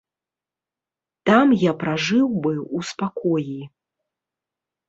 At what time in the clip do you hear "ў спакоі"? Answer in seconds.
2.57-3.59